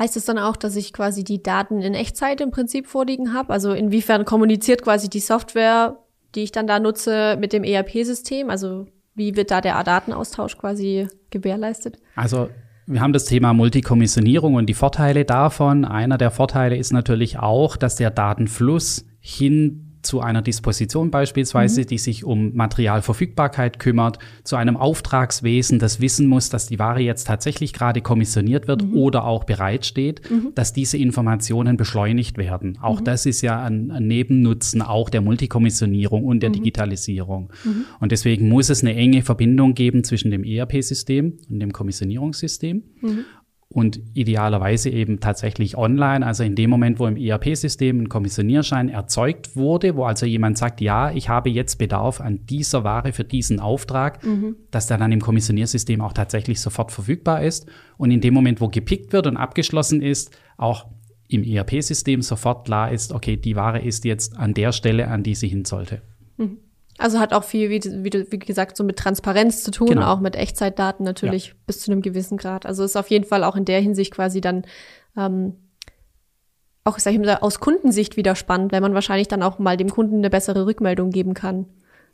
[0.03, 3.53] Heißt es dann auch, dass ich quasi die Daten in Echtzeit im Prinzip vorliegen habe?
[3.53, 5.97] Also inwiefern kommuniziert quasi die Software,
[6.35, 8.51] die ich dann da nutze, mit dem ERP-System?
[8.51, 11.99] Also wie wird da der Datenaustausch quasi gewährleistet?
[12.17, 12.49] Also
[12.85, 15.85] wir haben das Thema Multikommissionierung und die Vorteile davon.
[15.85, 21.87] Einer der Vorteile ist natürlich auch, dass der Datenfluss hin zu einer Disposition beispielsweise, mhm.
[21.87, 27.27] die sich um Materialverfügbarkeit kümmert, zu einem Auftragswesen, das wissen muss, dass die Ware jetzt
[27.27, 28.95] tatsächlich gerade kommissioniert wird mhm.
[28.95, 30.53] oder auch bereitsteht, mhm.
[30.55, 32.79] dass diese Informationen beschleunigt werden.
[32.83, 33.05] Auch mhm.
[33.05, 36.55] das ist ja ein, ein, Nebennutzen auch der Multikommissionierung und der mhm.
[36.55, 37.53] Digitalisierung.
[37.65, 37.85] Mhm.
[38.01, 42.83] Und deswegen muss es eine enge Verbindung geben zwischen dem ERP-System und dem Kommissionierungssystem
[43.73, 49.57] und idealerweise eben tatsächlich online, also in dem Moment, wo im ERP-System ein Kommissionierschein erzeugt
[49.57, 53.61] wurde, wo also jemand sagt, ja, ich habe jetzt Bedarf an dieser Ware für diesen
[53.61, 54.57] Auftrag, mhm.
[54.71, 58.69] dass der dann im Kommissioniersystem auch tatsächlich sofort verfügbar ist und in dem Moment, wo
[58.69, 60.87] gepickt wird und abgeschlossen ist, auch
[61.29, 65.35] im ERP-System sofort klar ist, okay, die Ware ist jetzt an der Stelle, an die
[65.35, 66.03] sie hin sollte.
[66.37, 66.59] Mhm.
[67.03, 70.13] Also hat auch viel, wie, wie, wie gesagt, so mit Transparenz zu tun, genau.
[70.13, 71.53] auch mit Echtzeitdaten natürlich ja.
[71.67, 72.67] bis zu einem gewissen Grad.
[72.67, 74.65] Also ist auf jeden Fall auch in der Hinsicht quasi dann
[75.17, 75.55] ähm,
[76.85, 79.91] auch, sag ich mal, aus Kundensicht wieder spannend, weil man wahrscheinlich dann auch mal dem
[79.91, 81.67] Kunden eine bessere Rückmeldung geben kann.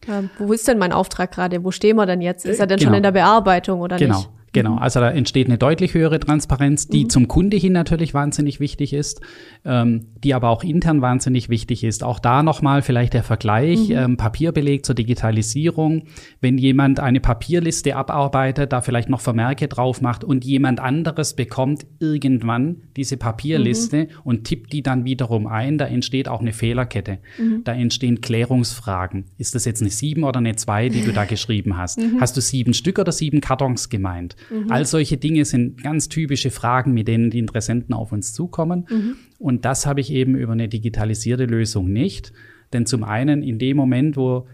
[0.06, 1.64] Ähm, wo ist denn mein Auftrag gerade?
[1.64, 2.44] Wo stehen wir denn jetzt?
[2.46, 2.90] Ist er denn genau.
[2.90, 4.16] schon in der Bearbeitung oder genau.
[4.16, 4.30] nicht?
[4.52, 4.78] Genau, mhm.
[4.78, 7.10] also da entsteht eine deutlich höhere Transparenz, die mhm.
[7.10, 9.20] zum Kunde hin natürlich wahnsinnig wichtig ist,
[9.64, 12.02] ähm, die aber auch intern wahnsinnig wichtig ist.
[12.02, 13.96] Auch da nochmal vielleicht der Vergleich, mhm.
[13.96, 16.04] ähm, Papierbeleg zur Digitalisierung.
[16.40, 21.86] Wenn jemand eine Papierliste abarbeitet, da vielleicht noch Vermerke drauf macht und jemand anderes bekommt
[22.00, 24.20] irgendwann diese Papierliste mhm.
[24.24, 27.18] und tippt die dann wiederum ein, da entsteht auch eine Fehlerkette.
[27.38, 27.62] Mhm.
[27.64, 29.26] Da entstehen Klärungsfragen.
[29.36, 31.98] Ist das jetzt eine sieben oder eine zwei, die du da geschrieben hast?
[31.98, 32.20] Mhm.
[32.20, 34.36] Hast du sieben Stück oder sieben Kartons gemeint?
[34.50, 34.70] Mhm.
[34.70, 38.86] All solche Dinge sind ganz typische Fragen, mit denen die Interessenten auf uns zukommen.
[38.90, 39.16] Mhm.
[39.38, 42.32] Und das habe ich eben über eine digitalisierte Lösung nicht.
[42.72, 44.46] Denn zum einen in dem Moment, wo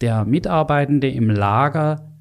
[0.00, 2.12] der Mitarbeitende im Lager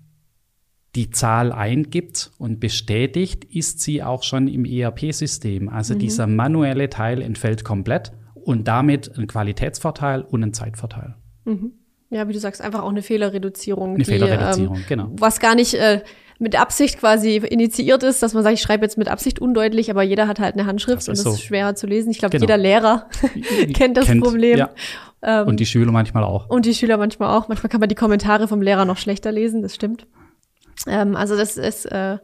[0.96, 5.70] die Zahl eingibt und bestätigt, ist sie auch schon im ERP-System.
[5.70, 6.00] Also mhm.
[6.00, 11.16] dieser manuelle Teil entfällt komplett und damit ein Qualitätsvorteil und ein Zeitvorteil.
[11.46, 11.74] Mhm.
[12.10, 13.96] Ja, wie du sagst, einfach auch eine Fehlerreduzierung.
[13.96, 15.12] Eine die, Fehlerreduzierung, ähm, genau.
[15.18, 16.02] Was gar nicht äh,
[16.40, 20.04] mit Absicht quasi initiiert ist, dass man sagt, ich schreibe jetzt mit Absicht undeutlich, aber
[20.04, 21.32] jeder hat halt eine Handschrift und es so.
[21.32, 22.12] ist schwerer zu lesen.
[22.12, 22.44] Ich glaube, genau.
[22.44, 23.10] jeder Lehrer
[23.74, 24.58] kennt das kennt, Problem.
[24.58, 24.70] Ja.
[25.22, 26.50] Ähm, und die Schüler manchmal auch.
[26.50, 27.48] Und die Schüler manchmal auch.
[27.48, 30.06] Manchmal kann man die Kommentare vom Lehrer noch schlechter lesen, das stimmt.
[30.86, 32.18] Ähm, also das ist äh,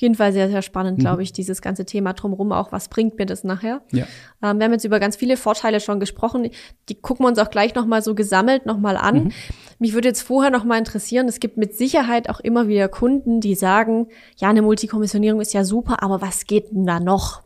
[0.00, 1.02] jeden Fall sehr, sehr spannend, mhm.
[1.02, 2.72] glaube ich, dieses ganze Thema drumherum auch.
[2.72, 3.82] Was bringt mir das nachher?
[3.92, 4.06] Ja.
[4.42, 6.50] Ähm, wir haben jetzt über ganz viele Vorteile schon gesprochen.
[6.88, 9.24] Die gucken wir uns auch gleich nochmal so gesammelt nochmal an.
[9.24, 9.32] Mhm.
[9.78, 13.54] Mich würde jetzt vorher nochmal interessieren, es gibt mit Sicherheit auch immer wieder Kunden, die
[13.54, 17.42] sagen, ja, eine Multikommissionierung ist ja super, aber was geht denn da noch?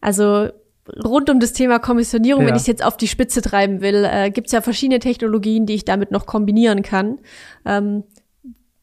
[0.00, 0.48] Also
[1.02, 2.48] rund um das Thema Kommissionierung, ja.
[2.48, 5.66] wenn ich es jetzt auf die Spitze treiben will, äh, gibt es ja verschiedene Technologien,
[5.66, 7.18] die ich damit noch kombinieren kann.
[7.64, 8.04] Ähm,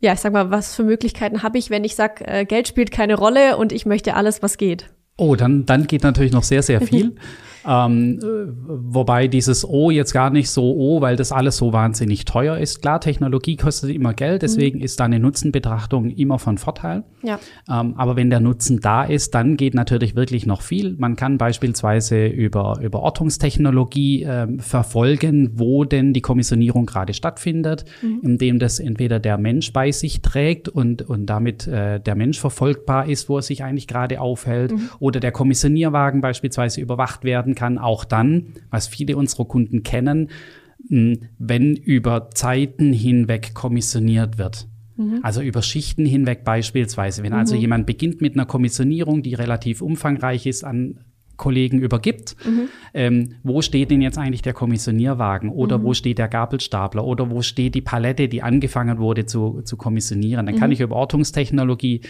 [0.01, 2.91] ja, ich sag mal, was für Möglichkeiten habe ich, wenn ich sag, äh, Geld spielt
[2.91, 4.89] keine Rolle und ich möchte alles, was geht?
[5.17, 7.15] Oh, dann, dann geht natürlich noch sehr, sehr viel.
[7.67, 8.25] Ähm, äh,
[8.65, 12.81] wobei dieses O jetzt gar nicht so O, weil das alles so wahnsinnig teuer ist.
[12.81, 14.85] Klar, Technologie kostet immer Geld, deswegen mhm.
[14.85, 17.03] ist da eine Nutzenbetrachtung immer von Vorteil.
[17.23, 17.39] Ja.
[17.69, 20.95] Ähm, aber wenn der Nutzen da ist, dann geht natürlich wirklich noch viel.
[20.97, 28.19] Man kann beispielsweise über, über Ortungstechnologie äh, verfolgen, wo denn die Kommissionierung gerade stattfindet, mhm.
[28.23, 33.07] indem das entweder der Mensch bei sich trägt und, und damit äh, der Mensch verfolgbar
[33.07, 34.89] ist, wo er sich eigentlich gerade aufhält, mhm.
[34.99, 40.29] oder der Kommissionierwagen beispielsweise überwacht werden werden kann, auch dann, was viele unserer Kunden kennen,
[40.89, 44.67] wenn über Zeiten hinweg kommissioniert wird.
[44.97, 45.19] Mhm.
[45.21, 47.23] Also über Schichten hinweg beispielsweise.
[47.23, 47.55] Wenn also mhm.
[47.55, 50.99] also jemand beginnt mit einer Kommissionierung, die relativ umfangreich ist, an
[51.37, 52.35] Kollegen übergibt.
[52.45, 52.69] Mhm.
[52.93, 55.83] Ähm, wo steht denn jetzt eigentlich der Kommissionierwagen oder mhm.
[55.83, 60.45] wo steht der Gabelstapler oder wo steht die Palette, die angefangen wurde zu, zu kommissionieren?
[60.45, 60.59] Dann mhm.
[60.59, 62.01] kann ich über Ortungstechnologie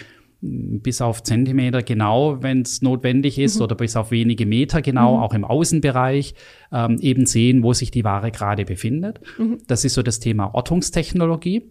[0.41, 3.63] bis auf Zentimeter genau, wenn es notwendig ist, mhm.
[3.63, 5.23] oder bis auf wenige Meter genau, mhm.
[5.23, 6.34] auch im Außenbereich,
[6.71, 9.19] ähm, eben sehen, wo sich die Ware gerade befindet.
[9.38, 9.60] Mhm.
[9.67, 11.63] Das ist so das Thema Ortungstechnologie.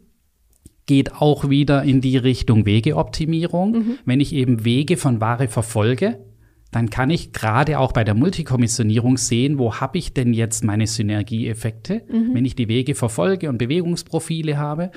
[0.87, 3.73] Geht auch wieder in die Richtung Wegeoptimierung.
[3.73, 3.99] Mhm.
[4.05, 6.19] Wenn ich eben Wege von Ware verfolge,
[6.71, 10.87] dann kann ich gerade auch bei der Multikommissionierung sehen, wo habe ich denn jetzt meine
[10.87, 12.35] Synergieeffekte, mhm.
[12.35, 14.93] wenn ich die Wege verfolge und Bewegungsprofile habe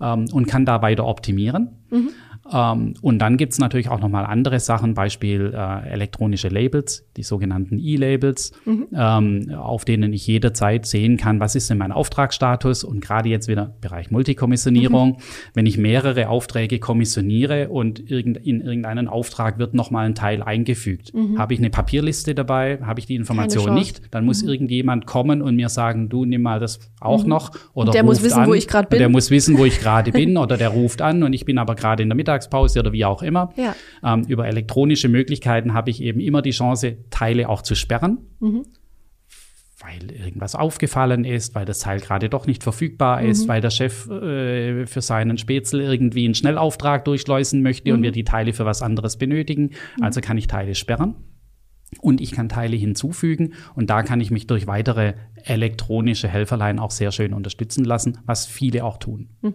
[0.00, 1.78] ähm, und kann da weiter optimieren.
[1.90, 2.10] Mhm.
[2.52, 7.78] Ähm, und dann gibt's natürlich auch nochmal andere Sachen, Beispiel äh, elektronische Labels, die sogenannten
[7.78, 8.86] E-Labels, mhm.
[8.94, 13.48] ähm, auf denen ich jederzeit sehen kann, was ist denn mein Auftragsstatus und gerade jetzt
[13.48, 15.16] wieder Bereich Multikommissionierung, mhm.
[15.54, 21.14] wenn ich mehrere Aufträge kommissioniere und irgend, in irgendeinen Auftrag wird nochmal ein Teil eingefügt.
[21.14, 21.38] Mhm.
[21.38, 24.48] Habe ich eine Papierliste dabei, habe ich die Information nicht, dann muss mhm.
[24.50, 27.30] irgendjemand kommen und mir sagen, du nimm mal das auch mhm.
[27.30, 28.98] noch oder der muss wissen, an, wo ich gerade bin.
[28.98, 31.74] Der muss wissen, wo ich gerade bin oder der ruft an und ich bin aber
[31.74, 33.52] gerade in der Mittag Mittagspause oder wie auch immer.
[33.56, 33.74] Ja.
[34.02, 38.18] Ähm, über elektronische Möglichkeiten habe ich eben immer die Chance, Teile auch zu sperren.
[38.40, 38.64] Mhm.
[39.80, 43.28] Weil irgendwas aufgefallen ist, weil das Teil gerade doch nicht verfügbar mhm.
[43.28, 47.98] ist, weil der Chef äh, für seinen Spätzle irgendwie einen Schnellauftrag durchschleusen möchte mhm.
[47.98, 49.70] und wir die Teile für was anderes benötigen.
[49.96, 50.04] Mhm.
[50.04, 51.16] Also kann ich Teile sperren
[52.00, 56.90] und ich kann Teile hinzufügen und da kann ich mich durch weitere elektronische Helferlein auch
[56.90, 59.28] sehr schön unterstützen lassen, was viele auch tun.
[59.42, 59.54] Mhm.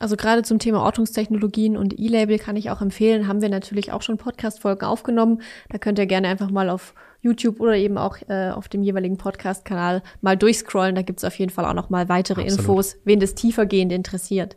[0.00, 4.02] Also gerade zum Thema Ortungstechnologien und E-Label kann ich auch empfehlen, haben wir natürlich auch
[4.02, 5.42] schon Podcast-Folgen aufgenommen.
[5.70, 9.16] Da könnt ihr gerne einfach mal auf YouTube oder eben auch äh, auf dem jeweiligen
[9.16, 10.94] Podcast-Kanal mal durchscrollen.
[10.94, 12.60] Da gibt's auf jeden Fall auch noch mal weitere Absolut.
[12.60, 14.54] Infos, wen das tiefergehend interessiert.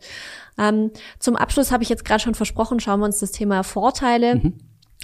[0.60, 4.36] Ähm, zum Abschluss habe ich jetzt gerade schon versprochen, schauen wir uns das Thema Vorteile
[4.36, 4.54] mhm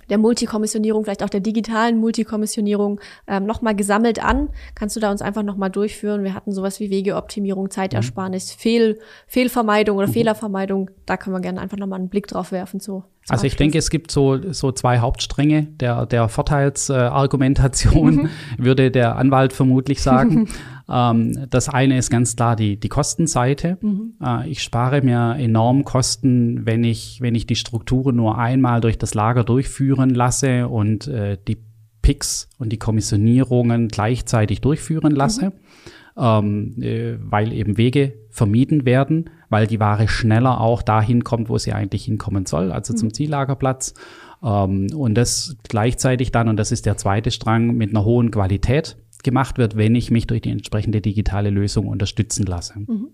[0.10, 4.50] der Multikommissionierung, vielleicht auch der digitalen Multikommissionierung ähm, nochmal gesammelt an.
[4.76, 6.24] Kannst du da uns einfach nochmal durchführen?
[6.24, 8.60] Wir hatten sowas wie Wegeoptimierung, Zeitersparnis, mhm.
[8.60, 10.14] Fehl, Fehlvermeidung oder mhm.
[10.14, 10.90] Fehlervermeidung.
[11.06, 12.80] Da können wir gerne einfach nochmal einen Blick drauf werfen.
[12.80, 18.30] So Also ich denke, es gibt so, so zwei Hauptstränge der, der Vorteilsargumentation, mhm.
[18.58, 20.48] würde der Anwalt vermutlich sagen.
[20.90, 23.78] ähm, das eine ist ganz klar die, die Kostenseite.
[23.82, 24.14] Mhm.
[24.24, 28.98] Äh, ich spare mir enorm Kosten, wenn ich, wenn ich die Strukturen nur einmal durch
[28.98, 31.58] das Lager durchführen lasse und äh, die
[32.02, 35.48] Picks und die Kommissionierungen gleichzeitig durchführen lasse.
[35.48, 35.67] Mhm
[36.18, 41.58] ähm, äh, weil eben Wege vermieden werden, weil die Ware schneller auch dahin kommt, wo
[41.58, 42.98] sie eigentlich hinkommen soll, also mhm.
[42.98, 43.94] zum Ziellagerplatz.
[44.44, 48.98] Ähm, und das gleichzeitig dann, und das ist der zweite Strang, mit einer hohen Qualität
[49.24, 52.80] gemacht wird, wenn ich mich durch die entsprechende digitale Lösung unterstützen lasse.
[52.80, 53.10] Mhm.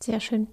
[0.00, 0.46] Sehr schön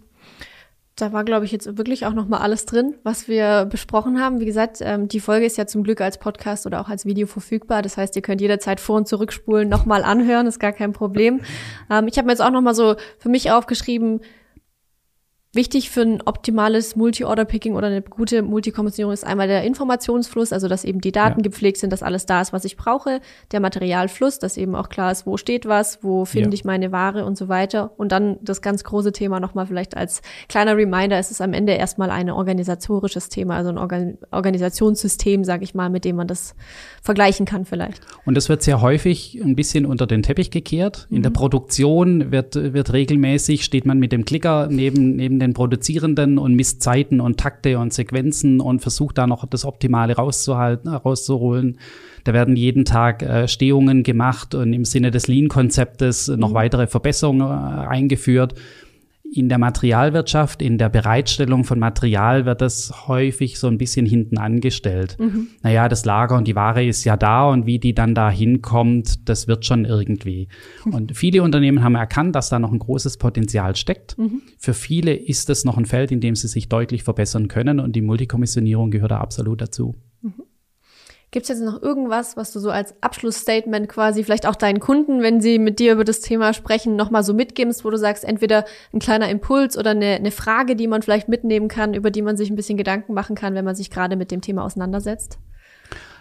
[0.96, 4.40] da war, glaube ich, jetzt wirklich auch noch mal alles drin, was wir besprochen haben.
[4.40, 7.26] Wie gesagt, ähm, die Folge ist ja zum Glück als Podcast oder auch als Video
[7.26, 7.82] verfügbar.
[7.82, 11.42] Das heißt, ihr könnt jederzeit vor- und zurückspulen, noch mal anhören, ist gar kein Problem.
[11.90, 14.22] Ähm, ich habe mir jetzt auch noch mal so für mich aufgeschrieben,
[15.56, 20.84] Wichtig für ein optimales Multi-Order-Picking oder eine gute Multikommissionierung ist einmal der Informationsfluss, also dass
[20.84, 21.44] eben die Daten ja.
[21.44, 23.22] gepflegt sind, dass alles da ist, was ich brauche.
[23.52, 26.54] Der Materialfluss, dass eben auch klar ist, wo steht was, wo finde ja.
[26.56, 27.92] ich meine Ware und so weiter.
[27.98, 31.74] Und dann das ganz große Thema nochmal vielleicht als kleiner Reminder, ist es am Ende
[31.74, 36.56] erstmal ein organisatorisches Thema, also ein Organ Organisationssystem, sage ich mal, mit dem man das
[37.04, 38.02] vergleichen kann vielleicht.
[38.26, 41.06] Und das wird sehr häufig ein bisschen unter den Teppich gekehrt.
[41.12, 41.24] In mhm.
[41.24, 46.56] der Produktion wird, wird regelmäßig, steht man mit dem Klicker neben, neben den Produzierenden und
[46.56, 51.78] misst Zeiten und Takte und Sequenzen und versucht da noch das Optimale rauszuhalten, rauszuholen.
[52.24, 56.56] Da werden jeden Tag äh, Stehungen gemacht und im Sinne des Lean-Konzeptes noch mhm.
[56.56, 58.56] weitere Verbesserungen äh, eingeführt
[59.34, 64.38] in der Materialwirtschaft, in der Bereitstellung von Material wird das häufig so ein bisschen hinten
[64.38, 65.18] angestellt.
[65.20, 65.48] Mhm.
[65.64, 69.28] Naja, das Lager und die Ware ist ja da und wie die dann da hinkommt,
[69.28, 70.48] das wird schon irgendwie.
[70.86, 70.94] Mhm.
[70.94, 74.18] Und viele Unternehmen haben erkannt, dass da noch ein großes Potenzial steckt.
[74.18, 74.42] Mhm.
[74.60, 77.96] Für viele ist es noch ein Feld, in dem sie sich deutlich verbessern können und
[77.96, 79.96] die Multikommissionierung gehört da absolut dazu.
[80.22, 80.34] Mhm.
[81.34, 85.24] Gibt es jetzt noch irgendwas, was du so als Abschlussstatement quasi vielleicht auch deinen Kunden,
[85.24, 88.66] wenn sie mit dir über das Thema sprechen, nochmal so mitgibst, wo du sagst, entweder
[88.94, 92.38] ein kleiner Impuls oder eine, eine Frage, die man vielleicht mitnehmen kann, über die man
[92.38, 95.40] sich ein bisschen Gedanken machen kann, wenn man sich gerade mit dem Thema auseinandersetzt?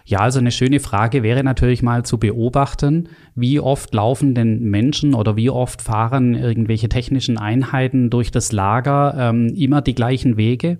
[0.03, 5.13] Ja, also eine schöne Frage wäre natürlich mal zu beobachten, wie oft laufen denn Menschen
[5.13, 10.79] oder wie oft fahren irgendwelche technischen Einheiten durch das Lager ähm, immer die gleichen Wege,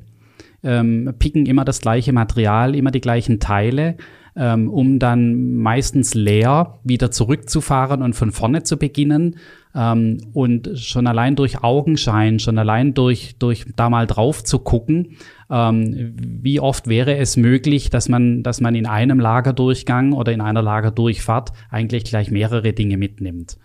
[0.64, 3.96] ähm, picken immer das gleiche Material, immer die gleichen Teile
[4.36, 9.38] ähm, um dann meistens leer wieder zurückzufahren und von vorne zu beginnen.
[9.76, 15.18] Ähm, und schon allein durch Augenschein, schon allein durch, durch da mal drauf zu gucken,
[15.50, 20.42] ähm, wie oft wäre es möglich, dass man, dass man in einem Lagerdurchgang oder in
[20.42, 23.58] einer Lagerdurchfahrt eigentlich gleich mehrere Dinge mitnimmt.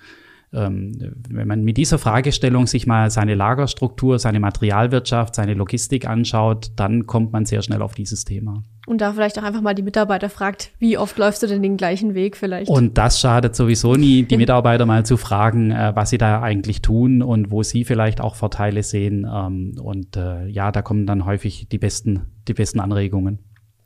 [0.53, 6.73] Ähm, wenn man mit dieser Fragestellung sich mal seine Lagerstruktur, seine Materialwirtschaft, seine Logistik anschaut,
[6.77, 8.63] dann kommt man sehr schnell auf dieses Thema.
[8.87, 11.77] Und da vielleicht auch einfach mal die Mitarbeiter fragt, wie oft läufst du denn den
[11.77, 12.71] gleichen Weg vielleicht?
[12.71, 16.81] Und das schadet sowieso nie, die Mitarbeiter mal zu fragen, äh, was sie da eigentlich
[16.81, 19.27] tun und wo sie vielleicht auch Vorteile sehen.
[19.31, 23.41] Ähm, und äh, ja, da kommen dann häufig die besten, die besten Anregungen.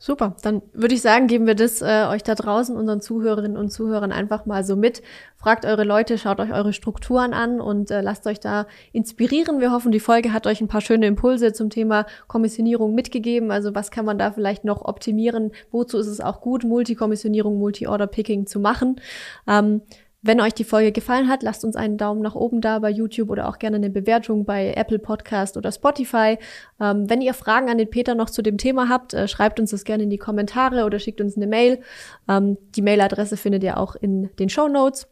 [0.04, 3.70] Super, dann würde ich sagen, geben wir das äh, euch da draußen, unseren Zuhörerinnen und
[3.70, 5.00] Zuhörern einfach mal so mit.
[5.36, 9.60] Fragt eure Leute, schaut euch eure Strukturen an und äh, lasst euch da inspirieren.
[9.60, 13.52] Wir hoffen, die Folge hat euch ein paar schöne Impulse zum Thema Kommissionierung mitgegeben.
[13.52, 15.52] Also was kann man da vielleicht noch optimieren?
[15.70, 19.00] Wozu ist es auch gut, Multikommissionierung, Multi-Order-Picking zu machen?
[19.46, 19.82] Ähm,
[20.22, 23.28] wenn euch die Folge gefallen hat, lasst uns einen Daumen nach oben da bei YouTube
[23.28, 26.38] oder auch gerne eine Bewertung bei Apple Podcast oder Spotify.
[26.80, 29.72] Ähm, wenn ihr Fragen an den Peter noch zu dem Thema habt, äh, schreibt uns
[29.72, 31.80] das gerne in die Kommentare oder schickt uns eine Mail.
[32.28, 35.08] Ähm, die Mailadresse findet ihr auch in den Show Notes.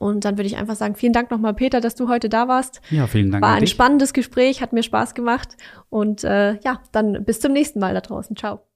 [0.00, 2.80] Und dann würde ich einfach sagen, vielen Dank nochmal, Peter, dass du heute da warst.
[2.90, 3.44] Ja, vielen Dank.
[3.44, 5.56] War ein spannendes Gespräch, hat mir Spaß gemacht.
[5.88, 8.34] Und äh, ja, dann bis zum nächsten Mal da draußen.
[8.34, 8.73] Ciao.